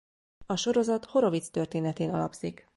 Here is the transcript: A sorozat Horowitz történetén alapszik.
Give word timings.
A 0.45 0.55
sorozat 0.55 1.05
Horowitz 1.05 1.49
történetén 1.49 2.13
alapszik. 2.13 2.69